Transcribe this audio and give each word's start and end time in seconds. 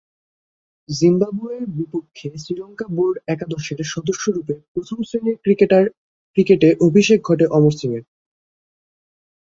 জিম্বাবুয়ের 0.89 1.63
বিপক্ষে 1.77 2.27
শ্রীলঙ্কা 2.37 2.85
বোর্ড 2.89 3.15
একাদশের 3.27 3.79
সদস্যরূপে 3.93 4.53
প্রথম-শ্রেণীর 4.73 5.37
ক্রিকেটে 6.37 6.69
অভিষেক 6.87 7.19
ঘটে 7.23 7.45
অমর 7.47 7.73
সিংহের। 7.79 8.03